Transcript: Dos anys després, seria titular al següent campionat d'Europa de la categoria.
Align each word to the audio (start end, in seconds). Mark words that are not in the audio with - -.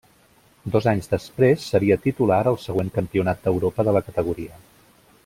Dos 0.75 0.87
anys 0.91 1.09
després, 1.11 1.67
seria 1.73 1.97
titular 2.07 2.39
al 2.53 2.57
següent 2.65 2.89
campionat 2.99 3.45
d'Europa 3.47 3.87
de 3.89 3.95
la 3.99 4.03
categoria. 4.09 4.63